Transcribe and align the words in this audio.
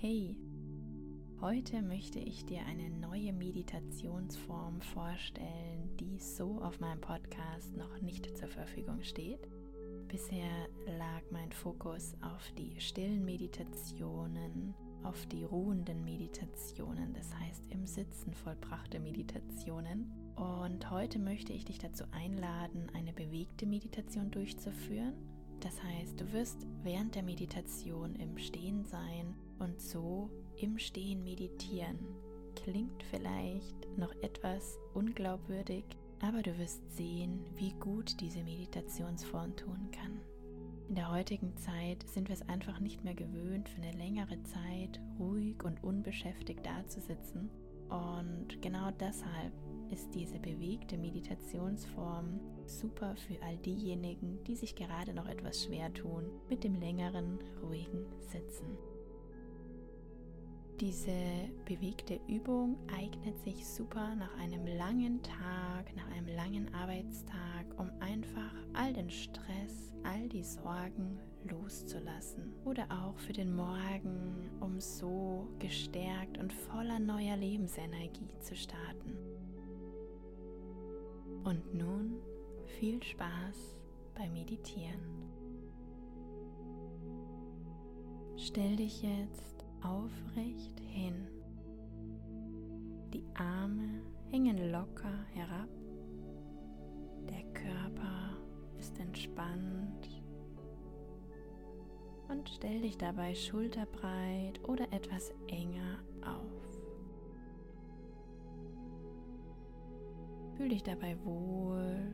Hey, 0.00 0.36
heute 1.40 1.82
möchte 1.82 2.20
ich 2.20 2.44
dir 2.44 2.60
eine 2.66 2.88
neue 2.88 3.32
Meditationsform 3.32 4.80
vorstellen, 4.80 5.96
die 5.98 6.20
so 6.20 6.62
auf 6.62 6.78
meinem 6.78 7.00
Podcast 7.00 7.76
noch 7.76 8.00
nicht 8.00 8.38
zur 8.38 8.46
Verfügung 8.46 9.02
steht. 9.02 9.40
Bisher 10.06 10.68
lag 10.86 11.22
mein 11.32 11.50
Fokus 11.50 12.14
auf 12.20 12.52
die 12.52 12.80
stillen 12.80 13.24
Meditationen, 13.24 14.72
auf 15.02 15.26
die 15.26 15.42
ruhenden 15.42 16.04
Meditationen, 16.04 17.12
das 17.12 17.34
heißt 17.34 17.64
im 17.70 17.84
Sitzen 17.84 18.34
vollbrachte 18.34 19.00
Meditationen. 19.00 20.12
Und 20.36 20.92
heute 20.92 21.18
möchte 21.18 21.52
ich 21.52 21.64
dich 21.64 21.80
dazu 21.80 22.04
einladen, 22.12 22.86
eine 22.94 23.12
bewegte 23.12 23.66
Meditation 23.66 24.30
durchzuführen. 24.30 25.14
Das 25.58 25.82
heißt, 25.82 26.20
du 26.20 26.32
wirst 26.32 26.68
während 26.84 27.16
der 27.16 27.24
Meditation 27.24 28.14
im 28.14 28.38
Stehen 28.38 28.84
sein 28.84 29.34
und 29.58 29.80
so 29.80 30.30
im 30.56 30.78
Stehen 30.78 31.22
meditieren. 31.24 31.98
Klingt 32.54 33.02
vielleicht 33.04 33.86
noch 33.96 34.14
etwas 34.22 34.78
unglaubwürdig, 34.94 35.84
aber 36.20 36.42
du 36.42 36.56
wirst 36.58 36.82
sehen, 36.96 37.44
wie 37.54 37.72
gut 37.74 38.20
diese 38.20 38.42
Meditationsform 38.42 39.56
tun 39.56 39.90
kann. 39.92 40.20
In 40.88 40.94
der 40.94 41.12
heutigen 41.12 41.54
Zeit 41.56 42.02
sind 42.08 42.28
wir 42.28 42.34
es 42.34 42.48
einfach 42.48 42.80
nicht 42.80 43.04
mehr 43.04 43.14
gewöhnt, 43.14 43.68
für 43.68 43.82
eine 43.82 43.96
längere 43.96 44.42
Zeit 44.44 45.00
ruhig 45.18 45.62
und 45.62 45.82
unbeschäftigt 45.84 46.64
dazusitzen. 46.64 47.50
Und 47.90 48.60
genau 48.62 48.90
deshalb 48.98 49.52
ist 49.90 50.14
diese 50.14 50.38
bewegte 50.38 50.98
Meditationsform 50.98 52.40
super 52.66 53.16
für 53.16 53.40
all 53.42 53.56
diejenigen, 53.58 54.42
die 54.44 54.56
sich 54.56 54.74
gerade 54.74 55.14
noch 55.14 55.26
etwas 55.26 55.64
schwer 55.64 55.92
tun 55.92 56.24
mit 56.48 56.64
dem 56.64 56.74
längeren, 56.74 57.38
ruhigen 57.62 58.06
Sitzen. 58.20 58.78
Diese 60.80 61.10
bewegte 61.64 62.20
Übung 62.28 62.76
eignet 62.96 63.36
sich 63.42 63.66
super 63.66 64.14
nach 64.14 64.32
einem 64.38 64.64
langen 64.64 65.20
Tag, 65.24 65.92
nach 65.96 66.08
einem 66.12 66.28
langen 66.28 66.72
Arbeitstag, 66.72 67.66
um 67.78 67.90
einfach 67.98 68.54
all 68.74 68.92
den 68.92 69.10
Stress, 69.10 69.92
all 70.04 70.28
die 70.28 70.44
Sorgen 70.44 71.18
loszulassen. 71.50 72.54
Oder 72.64 72.86
auch 72.92 73.18
für 73.18 73.32
den 73.32 73.56
Morgen, 73.56 74.50
um 74.60 74.80
so 74.80 75.48
gestärkt 75.58 76.38
und 76.38 76.52
voller 76.52 77.00
neuer 77.00 77.36
Lebensenergie 77.36 78.38
zu 78.38 78.54
starten. 78.54 79.18
Und 81.42 81.74
nun 81.74 82.20
viel 82.78 83.02
Spaß 83.02 83.76
beim 84.14 84.32
Meditieren. 84.32 85.00
Stell 88.36 88.76
dich 88.76 89.02
jetzt 89.02 89.57
aufrecht 89.82 90.78
hin. 90.80 91.28
Die 93.12 93.24
Arme 93.34 94.02
hängen 94.30 94.70
locker 94.70 95.24
herab. 95.32 95.68
Der 97.28 97.42
Körper 97.52 98.36
ist 98.78 98.98
entspannt. 98.98 100.22
Und 102.28 102.48
stell 102.50 102.82
dich 102.82 102.98
dabei 102.98 103.34
schulterbreit 103.34 104.60
oder 104.68 104.92
etwas 104.92 105.32
enger 105.48 105.98
auf. 106.22 106.58
Fühl 110.56 110.68
dich 110.68 110.82
dabei 110.82 111.16
wohl 111.24 112.07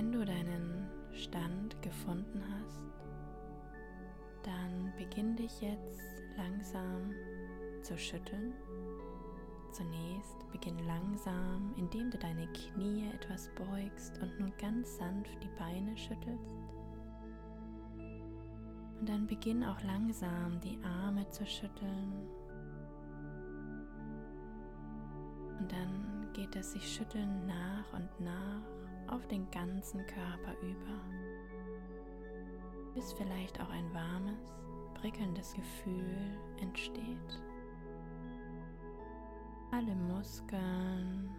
wenn 0.00 0.12
du 0.12 0.24
deinen 0.24 0.88
Stand 1.12 1.82
gefunden 1.82 2.42
hast, 2.54 2.86
dann 4.42 4.90
beginn 4.96 5.36
dich 5.36 5.60
jetzt 5.60 6.00
langsam 6.38 7.12
zu 7.82 7.98
schütteln. 7.98 8.54
Zunächst 9.72 10.50
beginn 10.52 10.78
langsam, 10.86 11.74
indem 11.76 12.10
du 12.10 12.16
deine 12.16 12.46
Knie 12.46 13.10
etwas 13.12 13.50
beugst 13.54 14.18
und 14.22 14.40
nun 14.40 14.54
ganz 14.58 14.96
sanft 14.96 15.36
die 15.42 15.58
Beine 15.58 15.94
schüttelst. 15.98 16.50
Und 19.00 19.06
dann 19.06 19.26
beginn 19.26 19.62
auch 19.62 19.82
langsam 19.82 20.58
die 20.62 20.78
Arme 20.82 21.28
zu 21.28 21.44
schütteln. 21.44 22.26
Und 25.58 25.70
dann 25.70 26.32
geht 26.32 26.56
das 26.56 26.72
sich 26.72 26.90
schütteln 26.90 27.46
nach 27.46 27.92
und 27.92 28.08
nach 28.18 28.79
auf 29.10 29.26
den 29.26 29.50
ganzen 29.50 30.06
Körper 30.06 30.54
über, 30.62 31.00
bis 32.94 33.12
vielleicht 33.12 33.60
auch 33.60 33.70
ein 33.70 33.92
warmes, 33.92 34.54
prickelndes 34.94 35.52
Gefühl 35.54 36.38
entsteht. 36.60 37.42
Alle 39.72 39.94
Muskeln, 39.94 41.30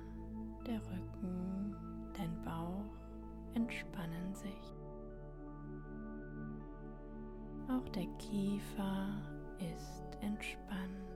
der 0.65 0.79
Rücken, 0.79 1.75
dein 2.15 2.41
Bauch 2.43 2.97
entspannen 3.53 4.33
sich. 4.33 4.75
Auch 7.69 7.87
der 7.89 8.07
Kiefer 8.17 9.09
ist 9.59 10.17
entspannt. 10.21 11.10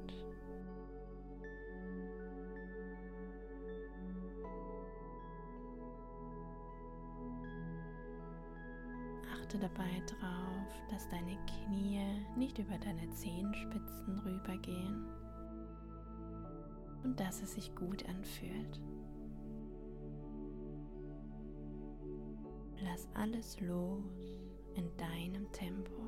Achte 9.45 9.59
dabei 9.59 10.01
darauf, 10.07 10.89
dass 10.89 11.07
deine 11.09 11.37
Knie 11.45 12.01
nicht 12.35 12.57
über 12.57 12.79
deine 12.79 13.07
Zehenspitzen 13.11 14.17
rübergehen 14.17 15.05
und 17.03 17.19
dass 17.19 17.43
es 17.43 17.53
sich 17.53 17.75
gut 17.75 18.03
anfühlt. 18.09 18.81
Lass 22.81 23.07
alles 23.13 23.61
los 23.61 24.35
in 24.73 24.89
deinem 24.97 25.51
Tempo. 25.51 26.01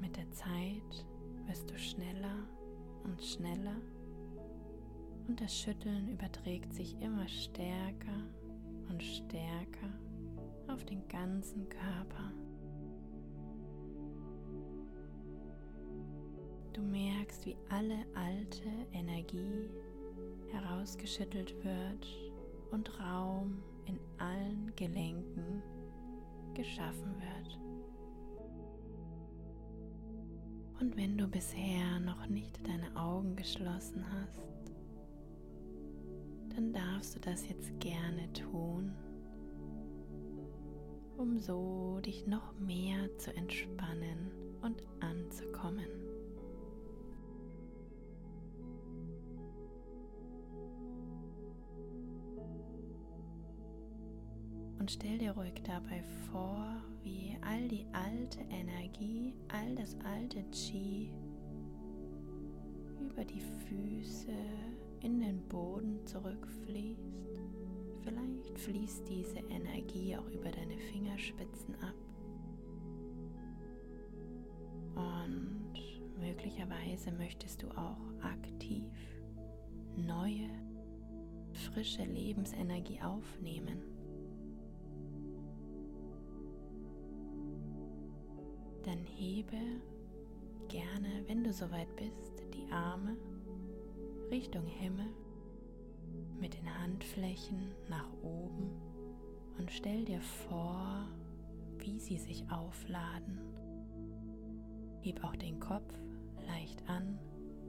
Mit 0.00 0.16
der 0.16 0.28
Zeit 0.32 1.06
wirst 1.46 1.70
du 1.70 1.78
schneller 1.78 2.48
und 3.04 3.22
schneller 3.22 3.76
und 5.28 5.40
das 5.40 5.56
Schütteln 5.56 6.08
überträgt 6.08 6.74
sich 6.74 7.00
immer 7.00 7.28
stärker 7.28 8.24
und 8.88 9.02
stärker 9.02 9.92
auf 10.68 10.84
den 10.84 11.06
ganzen 11.08 11.68
Körper. 11.68 12.32
Du 16.72 16.82
merkst, 16.82 17.44
wie 17.46 17.56
alle 17.70 17.98
alte 18.14 18.68
Energie 18.92 19.68
herausgeschüttelt 20.52 21.54
wird 21.64 22.06
und 22.70 23.00
Raum 23.00 23.62
in 23.86 23.98
allen 24.18 24.72
Gelenken 24.76 25.62
geschaffen 26.54 27.14
wird. 27.20 27.58
Und 30.80 30.96
wenn 30.96 31.18
du 31.18 31.26
bisher 31.26 31.98
noch 32.00 32.26
nicht 32.28 32.64
deine 32.66 32.94
Augen 32.94 33.34
geschlossen 33.34 34.04
hast, 34.12 34.57
dann 36.58 36.72
darfst 36.72 37.14
du 37.14 37.20
das 37.20 37.48
jetzt 37.48 37.70
gerne 37.78 38.32
tun, 38.32 38.92
um 41.16 41.38
so 41.38 42.00
dich 42.00 42.26
noch 42.26 42.52
mehr 42.58 43.16
zu 43.18 43.32
entspannen 43.36 44.32
und 44.60 44.82
anzukommen. 44.98 45.86
Und 54.80 54.90
stell 54.90 55.18
dir 55.18 55.30
ruhig 55.30 55.62
dabei 55.62 56.02
vor, 56.32 56.82
wie 57.04 57.38
all 57.42 57.68
die 57.68 57.86
alte 57.92 58.40
Energie, 58.50 59.32
all 59.46 59.76
das 59.76 59.96
alte 60.04 60.42
Qi 60.50 61.12
über 62.98 63.24
die 63.24 63.40
Füße 63.40 64.32
in 65.02 65.20
den 65.20 65.42
Boden 65.48 66.04
zurückfließt. 66.06 67.00
Vielleicht 68.02 68.58
fließt 68.58 69.08
diese 69.08 69.38
Energie 69.50 70.16
auch 70.16 70.28
über 70.30 70.50
deine 70.50 70.78
Fingerspitzen 70.78 71.74
ab. 71.76 71.94
Und 74.94 76.20
möglicherweise 76.20 77.12
möchtest 77.12 77.62
du 77.62 77.68
auch 77.70 77.98
aktiv 78.22 78.84
neue, 79.96 80.48
frische 81.52 82.04
Lebensenergie 82.04 83.00
aufnehmen. 83.02 83.98
dann 88.88 89.04
hebe 89.04 89.58
gerne, 90.68 91.22
wenn 91.26 91.44
du 91.44 91.52
soweit 91.52 91.94
bist, 91.96 92.42
die 92.54 92.72
Arme 92.72 93.18
Richtung 94.30 94.66
Himmel 94.66 95.06
mit 96.38 96.54
den 96.54 96.78
Handflächen 96.82 97.74
nach 97.88 98.12
oben 98.22 98.70
und 99.58 99.70
stell 99.70 100.04
dir 100.04 100.20
vor, 100.20 101.08
wie 101.78 101.98
sie 101.98 102.18
sich 102.18 102.44
aufladen. 102.50 103.40
Heb 105.00 105.24
auch 105.24 105.34
den 105.36 105.58
Kopf 105.58 105.94
leicht 106.46 106.82
an, 106.88 107.18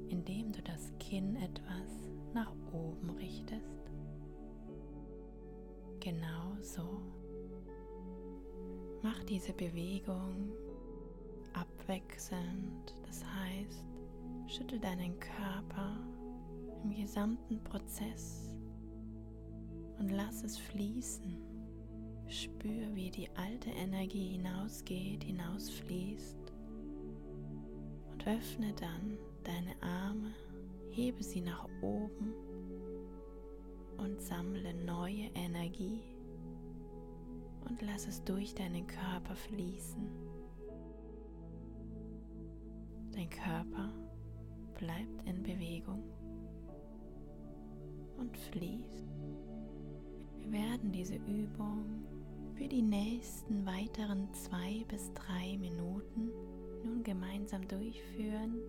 indem 0.09 0.51
du 0.51 0.61
das 0.61 0.91
Kinn 0.99 1.37
etwas 1.37 2.09
nach 2.33 2.51
oben 2.73 3.09
richtest. 3.11 3.91
Genau 6.01 6.55
so. 6.61 7.01
Mach 9.01 9.23
diese 9.23 9.53
Bewegung 9.53 10.51
abwechselnd, 11.53 12.93
das 13.07 13.23
heißt, 13.23 13.85
schüttel 14.47 14.79
deinen 14.79 15.17
Körper 15.19 15.97
im 16.83 16.93
gesamten 16.93 17.63
Prozess 17.63 18.55
und 19.99 20.09
lass 20.09 20.43
es 20.43 20.57
fließen. 20.57 21.37
Spür, 22.27 22.93
wie 22.93 23.09
die 23.09 23.29
alte 23.35 23.71
Energie 23.71 24.29
hinausgeht, 24.33 25.23
hinausfließt 25.23 26.53
und 28.11 28.27
öffne 28.27 28.73
dann 28.73 29.17
deine 29.43 29.81
Arme, 29.81 30.33
hebe 30.91 31.23
sie 31.23 31.41
nach 31.41 31.67
oben 31.81 32.33
und 33.97 34.21
sammle 34.21 34.73
neue 34.85 35.29
Energie 35.33 36.03
und 37.67 37.81
lass 37.81 38.07
es 38.07 38.23
durch 38.23 38.53
deinen 38.53 38.85
Körper 38.85 39.35
fließen. 39.35 40.07
Dein 43.11 43.29
Körper 43.29 43.91
bleibt 44.77 45.27
in 45.27 45.43
Bewegung 45.43 46.03
und 48.19 48.37
fließt. 48.37 49.05
Wir 50.37 50.51
werden 50.51 50.91
diese 50.91 51.15
Übung 51.15 52.03
für 52.55 52.67
die 52.67 52.81
nächsten 52.81 53.65
weiteren 53.65 54.27
zwei 54.33 54.83
bis 54.87 55.13
drei 55.13 55.57
Minuten 55.57 56.31
nun 56.83 57.03
gemeinsam 57.03 57.67
durchführen, 57.67 58.59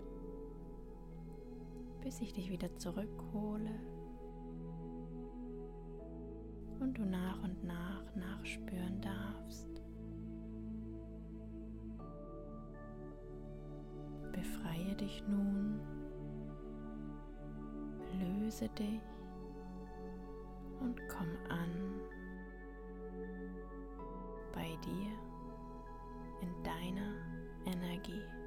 bis 2.03 2.21
ich 2.21 2.33
dich 2.33 2.51
wieder 2.51 2.75
zurückhole 2.77 3.71
und 6.81 6.97
du 6.97 7.05
nach 7.05 7.43
und 7.43 7.63
nach 7.65 8.15
nachspüren 8.15 9.01
darfst. 9.01 9.83
Befreie 14.33 14.95
dich 14.95 15.23
nun, 15.29 15.81
löse 18.19 18.69
dich 18.71 19.01
und 20.81 21.01
komm 21.09 21.29
an 21.49 22.01
bei 24.53 24.77
dir 24.85 25.13
in 26.43 26.63
deiner 26.63 27.15
Energie. 27.67 28.40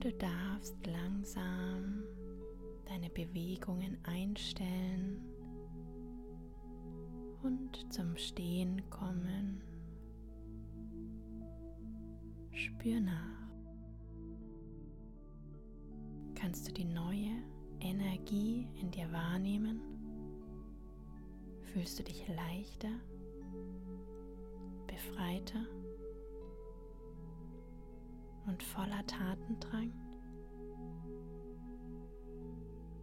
Du 0.00 0.12
darfst 0.12 0.74
langsam 0.86 2.02
deine 2.86 3.10
Bewegungen 3.10 3.98
einstellen 4.04 5.20
und 7.42 7.92
zum 7.92 8.16
Stehen 8.16 8.82
kommen. 8.88 9.62
Spür 12.52 13.00
nach. 13.00 13.50
Kannst 16.34 16.66
du 16.68 16.72
die 16.72 16.86
neue 16.86 17.42
Energie 17.80 18.66
in 18.80 18.90
dir 18.90 19.10
wahrnehmen? 19.12 19.80
Fühlst 21.72 21.98
du 21.98 22.02
dich 22.02 22.26
leichter, 22.28 22.88
befreiter? 24.86 25.66
Und 28.50 28.62
voller 28.62 29.06
Tatendrang? 29.06 29.92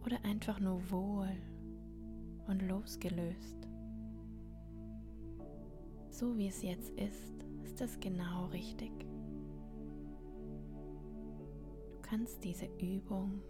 Oder 0.04 0.22
einfach 0.24 0.60
nur 0.60 0.90
wohl 0.90 1.30
und 2.46 2.62
losgelöst. 2.62 3.56
So 6.10 6.36
wie 6.36 6.48
es 6.48 6.62
jetzt 6.62 6.90
ist, 6.90 7.44
ist 7.64 7.80
es 7.80 7.98
genau 8.00 8.46
richtig. 8.46 8.92
Du 11.92 12.02
kannst 12.02 12.42
diese 12.44 12.66
Übung 12.80 13.42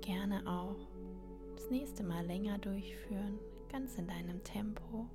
gerne 0.00 0.46
auch 0.46 0.88
das 1.56 1.70
nächste 1.70 2.02
Mal 2.04 2.24
länger 2.26 2.58
durchführen, 2.58 3.38
ganz 3.70 3.96
in 3.96 4.06
deinem 4.06 4.42
Tempo, 4.44 5.06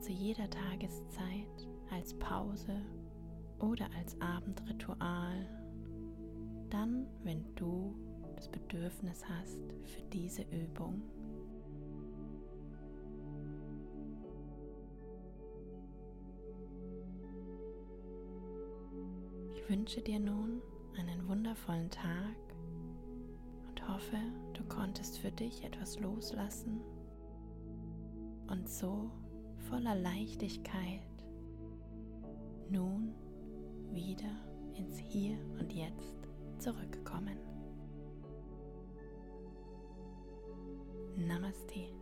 zu 0.00 0.10
jeder 0.10 0.48
Tageszeit, 0.50 1.68
als 1.90 2.14
Pause 2.14 2.82
oder 3.62 3.88
als 3.96 4.20
Abendritual, 4.20 5.48
dann, 6.68 7.06
wenn 7.22 7.54
du 7.54 7.94
das 8.34 8.48
Bedürfnis 8.48 9.24
hast 9.28 9.60
für 9.84 10.02
diese 10.12 10.42
Übung. 10.42 11.02
Ich 19.54 19.68
wünsche 19.68 20.00
dir 20.00 20.18
nun 20.18 20.60
einen 20.98 21.28
wundervollen 21.28 21.88
Tag 21.90 22.36
und 23.68 23.88
hoffe, 23.88 24.18
du 24.54 24.64
konntest 24.64 25.18
für 25.18 25.30
dich 25.30 25.62
etwas 25.62 26.00
loslassen 26.00 26.80
und 28.48 28.68
so 28.68 29.10
voller 29.70 29.94
Leichtigkeit 29.94 31.00
nun 32.68 33.14
wieder 33.94 34.30
ins 34.76 34.98
Hier 34.98 35.38
und 35.58 35.72
Jetzt 35.72 36.14
zurückkommen. 36.58 37.38
Namaste. 41.16 42.01